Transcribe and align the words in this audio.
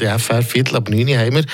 Die 0.00 0.06
FR 0.06 0.42
Viertel 0.42 0.76
ab 0.76 0.88
9 0.88 1.08
haben 1.18 1.34
wir. 1.34 1.44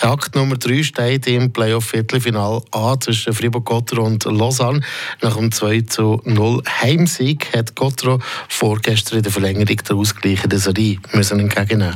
Akt 0.00 0.34
Nummer 0.34 0.56
3 0.56 0.82
steht 0.82 1.26
im 1.26 1.52
Playoff-Viertelfinal 1.52 2.62
A 2.70 2.98
zwischen 2.98 3.34
Fribourg-Gotteron 3.34 4.12
und 4.12 4.24
Lausanne. 4.24 4.80
Nach 5.20 5.36
dem 5.36 5.52
2 5.52 5.82
zu 5.82 6.22
0 6.24 6.62
Heimsieg 6.80 7.54
hat 7.54 7.74
Gotteron 7.76 8.22
vorgestern 8.48 9.18
in 9.18 9.22
der 9.22 9.32
Verlängerung 9.32 9.76
der 9.76 9.96
Ausgleich 9.96 10.40
der 10.46 10.58
Serie 10.58 10.98
müssen 11.12 11.40
entgegennehmen 11.40 11.94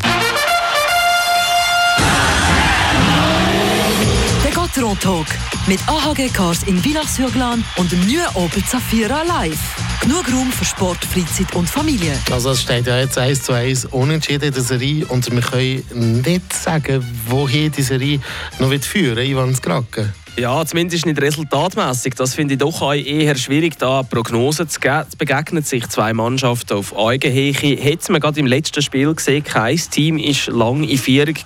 Gotteron 4.75 4.99
Talk 4.99 5.27
mit 5.69 5.79
AHG 5.87 6.33
Cars 6.33 6.65
in 6.65 6.83
Villars-sur-Glane 6.83 7.63
und 7.77 7.93
dem 7.93 8.01
neuen 8.01 8.27
Opel 8.35 8.65
Zafira 8.65 9.23
Live. 9.23 9.84
Genug 10.01 10.33
Raum 10.33 10.51
für 10.53 10.65
Sport, 10.65 11.05
Freizeit 11.05 11.55
und 11.55 11.69
Familie. 11.69 12.19
Also 12.31 12.51
es 12.51 12.63
steht 12.63 12.87
ja 12.87 12.99
jetzt 12.99 13.19
1 13.19 13.43
zu 13.43 13.53
1 13.53 13.87
unentschieden 13.87 14.45
in 14.45 14.55
der 14.55 14.63
Serie 14.63 15.07
und 15.07 15.31
wir 15.31 15.41
können 15.41 16.23
nicht 16.23 16.53
sagen, 16.53 17.05
wohin 17.27 17.73
die 17.73 17.83
Serie 17.83 18.21
noch 18.59 18.73
führen 18.83 19.17
wird, 19.17 19.29
Ivan 19.29 19.55
Skraken. 19.55 20.13
Ja, 20.37 20.67
zumindest 20.67 21.07
nicht 21.07 21.23
resultatmäßig. 21.23 22.15
Das 22.17 22.35
finde 22.35 22.55
ich 22.55 22.59
doch 22.59 22.93
eher 22.93 23.37
schwierig, 23.37 23.79
da 23.79 24.03
Prognosen 24.03 24.69
zu 24.69 24.81
geben. 24.81 25.05
Es 25.09 25.15
begegnen 25.15 25.63
sich 25.63 25.89
zwei 25.89 26.13
Mannschaften 26.13 26.77
auf 26.77 26.93
Augenhöhe. 26.93 27.53
Hätte 27.53 28.11
man 28.11 28.21
gerade 28.21 28.41
im 28.41 28.47
letzten 28.47 28.83
Spiel 28.83 29.15
gesehen, 29.15 29.45
kein 29.45 29.77
Team 29.77 30.19
war 30.19 30.55
lange 30.55 30.91
in 30.91 30.99
Führung, 30.99 31.37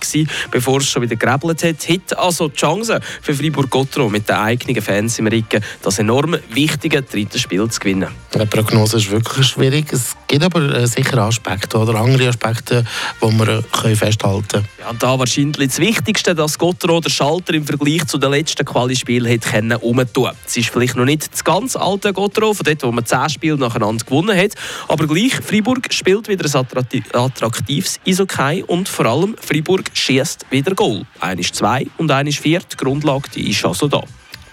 bevor 0.49 0.79
es 0.79 0.89
schon 0.89 1.03
wieder 1.03 1.17
gerebelt 1.17 1.63
hat. 1.63 1.87
Hätte 1.87 2.17
also 2.17 2.47
die 2.47 2.55
Chance 2.55 2.99
für 3.21 3.35
Fribourg-Gotteron 3.35 4.11
mit 4.11 4.27
den 4.27 4.37
eigenen 4.37 4.81
Fans 4.81 5.19
im 5.19 5.27
Rücken, 5.27 5.63
das 5.83 5.99
enorm 5.99 6.37
wichtige 6.51 7.03
dritte 7.03 7.37
Spiel 7.37 7.69
zu 7.69 7.79
gewinnen. 7.79 8.09
Die 8.33 8.45
Prognose 8.45 8.97
ist 8.97 9.11
wirklich 9.11 9.45
schwierig. 9.45 9.93
Es 9.93 10.15
gibt 10.27 10.43
aber 10.43 10.61
äh, 10.61 10.87
sicher 10.87 11.19
Aspekte 11.19 11.77
oder 11.77 11.95
andere 11.95 12.29
Aspekte, 12.29 12.83
die 13.21 13.27
wir 13.27 13.63
äh, 13.83 13.95
festhalten 13.95 14.47
können. 14.47 14.65
Ja, 14.79 14.93
da 14.93 15.19
wahrscheinlich 15.19 15.67
das 15.69 15.79
Wichtigste, 15.79 16.33
dass 16.33 16.57
Gotteron 16.57 17.01
der 17.01 17.09
Schalter 17.09 17.53
im 17.53 17.65
Vergleich 17.65 18.05
zu 18.07 18.17
den 18.17 18.31
letzten 18.31 18.65
Quali-Spiel 18.79 19.27
hätte 19.27 19.77
umtun 19.79 20.31
Es 20.45 20.55
ist 20.55 20.69
vielleicht 20.69 20.95
noch 20.95 21.03
nicht 21.03 21.33
das 21.33 21.43
ganz 21.43 21.75
alte 21.75 22.13
Gotteron, 22.13 22.55
von 22.55 22.63
dort, 22.63 22.81
wo 22.83 22.91
man 22.93 23.05
zehn 23.05 23.29
Spiele 23.29 23.57
nacheinander 23.57 24.05
gewonnen 24.05 24.37
hat. 24.37 24.53
Aber 24.87 25.05
gleich, 25.05 25.33
Freiburg 25.35 25.93
spielt 25.93 26.29
wieder 26.29 26.45
ein 26.45 26.65
attraktives 27.13 27.99
Eishockey 28.07 28.63
und 28.65 28.87
vor 28.87 29.05
allem 29.05 29.35
Freiburg 29.41 29.91
schießt 29.93 30.45
wieder 30.49 30.75
Goal. 30.75 31.05
Eines 31.19 31.51
zwei 31.51 31.87
und 31.97 32.09
eines 32.09 32.37
vier. 32.37 32.61
Die 32.71 32.77
Grundlage 32.77 33.29
die 33.35 33.49
ist 33.49 33.65
also 33.65 33.89
da 33.89 34.01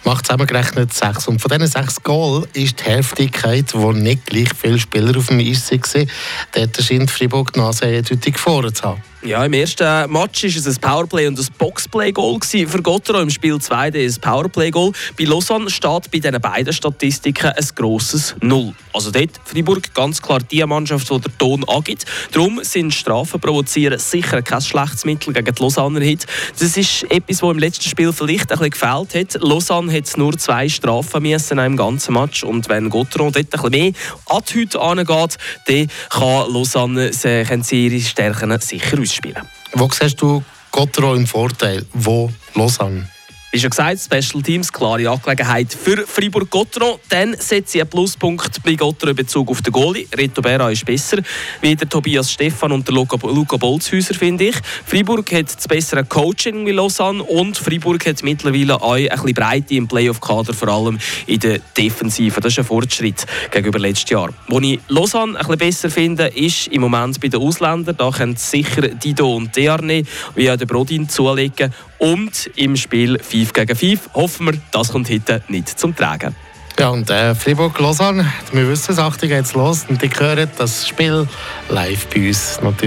macht 0.05 0.27
zusammengerechnet 0.27 0.93
sechs. 0.93 1.27
Und 1.27 1.41
von 1.41 1.51
diesen 1.51 1.67
sechs 1.67 2.01
Goal 2.01 2.47
ist 2.53 2.79
die 2.81 2.85
Heftigkeit, 2.85 3.75
wo 3.75 3.91
nicht 3.91 4.27
gleich 4.27 4.49
viele 4.57 4.79
Spieler 4.79 5.19
auf 5.19 5.27
dem 5.27 5.41
Eis 5.41 5.71
waren. 5.73 6.11
Dort 6.53 6.83
scheint 6.83 7.11
Freiburg 7.11 7.53
die 7.53 7.59
Nase 7.59 7.87
eindeutig 7.87 8.39
vorne 8.39 8.73
zu 8.73 8.85
haben. 8.85 9.03
Ja, 9.27 9.45
im 9.45 9.55
ersten 9.55 10.13
Match 10.13 10.45
war 10.45 10.51
es 10.51 10.67
ein 10.69 10.77
Powerplay 10.77 11.27
und 11.27 11.37
ein 11.37 11.47
Boxplay-Goal 11.59 12.39
für 12.45 12.81
Gottero. 12.81 13.19
Im 13.21 13.29
Spiel 13.29 13.59
2 13.61 13.77
ein 13.93 14.15
Powerplay-Goal. 14.21 14.93
Bei 15.19 15.25
Lausanne 15.25 15.69
steht 15.69 16.13
bei 16.13 16.21
diesen 16.21 16.41
beiden 16.41 16.73
Statistiken 16.73 17.49
ein 17.49 17.69
grosses 17.75 18.37
Null. 18.41 18.73
Also 18.93 19.11
dort 19.11 19.33
Freiburg 19.45 19.93
ganz 19.95 20.23
klar 20.23 20.39
die 20.39 20.65
Mannschaft, 20.65 21.11
die 21.11 21.19
der 21.19 21.39
Ton 21.39 21.65
angibt. 21.65 22.05
Darum 22.31 22.61
sind 22.63 22.95
Strafen 22.95 23.41
provozieren 23.41 23.99
sicher 23.99 24.43
kein 24.43 24.61
schlechtes 24.61 25.05
Mittel 25.05 25.33
gegen 25.33 25.53
die 25.53 25.61
Lausanner 25.61 26.01
Hit. 26.03 26.25
Das 26.61 26.77
ist 26.77 27.03
etwas, 27.11 27.43
was 27.43 27.51
im 27.51 27.59
letzten 27.59 27.89
Spiel 27.89 28.13
vielleicht 28.13 28.53
ein 28.53 28.59
bisschen 28.59 28.71
gefehlt 28.71 29.35
hat. 29.35 29.43
Lausanne 29.43 29.93
hat 29.93 30.17
nur 30.17 30.39
zwei 30.39 30.69
Strafen 30.69 31.23
müssen 31.25 31.59
im 31.59 31.77
ganzen 31.77 32.15
Match 32.15 32.45
und 32.45 32.69
wenn 32.69 32.91
Gottero 32.91 33.33
dort 33.33 33.39
ein 33.39 33.47
bisschen 33.47 33.71
mehr 33.71 33.93
an 34.27 34.43
die 34.49 34.55
Hütte 34.55 34.81
angeht, 34.81 35.37
dann 35.67 35.89
kann 36.11 36.53
Lausanne, 36.53 37.13
sie 37.13 37.87
ihre 37.89 38.01
Stärken 38.01 38.57
sicher 38.61 39.01
ausspielen 39.01 39.16
spielen. 39.17 39.47
Wo 39.73 39.89
siehst 39.91 40.21
du 40.21 40.45
Gottero 40.71 41.15
im 41.15 41.27
Vorteil? 41.27 41.85
Wo 41.93 42.31
Lausanne? 42.55 43.09
Wie 43.57 43.61
schon 43.61 43.71
gesagt, 43.71 44.01
Special 44.01 44.43
Teams, 44.43 44.71
klare 44.71 45.09
Angelegenheit 45.09 45.73
für 45.73 46.07
Fribourg-Gotteron. 46.07 46.99
Dann 47.09 47.35
setze 47.39 47.79
ich 47.79 47.83
einen 47.83 47.89
Pluspunkt 47.89 48.63
bei 48.63 48.75
Gotteron 48.75 49.13
in 49.13 49.17
Bezug 49.17 49.49
auf 49.49 49.63
den 49.63 49.73
Goalie. 49.73 50.07
Reto 50.15 50.43
Berra 50.43 50.71
ist 50.71 50.85
besser, 50.85 51.23
wie 51.63 51.75
der 51.75 51.89
Tobias 51.89 52.31
Stefan 52.31 52.73
und 52.73 52.87
der 52.87 52.95
Luca, 52.95 53.17
Luca 53.27 53.57
Bolzhäuser, 53.57 54.13
finde 54.13 54.49
ich. 54.49 54.57
Fribourg 54.85 55.33
hat 55.33 55.57
das 55.57 55.67
bessere 55.67 56.05
Coaching 56.05 56.67
wie 56.67 56.73
Lausanne 56.73 57.23
und 57.23 57.57
Fribourg 57.57 58.05
hat 58.05 58.23
mittlerweile 58.23 58.79
auch 58.83 58.93
ein 58.93 59.09
bisschen 59.09 59.33
Breite 59.33 59.75
im 59.77 59.89
Playoff-Kader, 59.89 60.53
vor 60.53 60.69
allem 60.69 60.99
in 61.27 61.41
der 61.41 61.61
Defensive. 61.79 62.39
Das 62.43 62.53
ist 62.53 62.59
ein 62.59 62.67
Fortschritt 62.67 63.25
gegenüber 63.51 63.79
letztes 63.79 64.11
Jahr. 64.11 64.35
Wo 64.49 64.61
ich 64.61 64.81
Lausanne 64.89 65.33
ein 65.33 65.39
bisschen 65.39 65.57
besser 65.57 65.89
finde, 65.89 66.27
ist 66.27 66.67
im 66.67 66.83
Moment 66.83 67.19
bei 67.23 67.29
den 67.29 67.41
Ausländern. 67.41 67.97
Da 67.97 68.11
können 68.11 68.37
sicher 68.37 68.83
Dido 68.89 69.35
und 69.35 69.57
Dearne, 69.57 70.03
wie 70.35 70.51
auch 70.51 70.59
der 70.59 70.67
Brodin, 70.67 71.09
zulegen. 71.09 71.73
Und 71.99 72.51
im 72.57 72.77
Spiel 72.77 73.19
5 73.19 73.53
gegen 73.53 73.77
5 73.77 74.11
hoffen 74.15 74.47
wir, 74.47 74.61
das 74.73 74.91
kommt 74.91 75.11
heute 75.11 75.43
nicht 75.49 75.69
zum 75.69 75.95
Tragen. 75.97 76.35
Ja, 76.79 76.91
und 76.91 77.09
äh, 77.09 77.35
Fribourg-Lausanne, 77.35 78.31
wir 78.53 78.69
wissen 78.69 78.93
es, 78.93 78.99
8 78.99 79.23
geht's 79.23 79.55
los 79.55 79.87
und 79.89 80.03
die 80.03 80.11
hören 80.11 80.51
das 80.59 80.87
Spiel 80.87 81.27
live 81.71 82.07
bei 82.09 82.29
uns 82.29 82.61
natürlich. 82.61 82.83